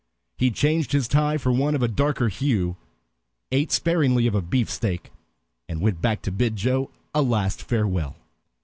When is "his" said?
0.93-1.07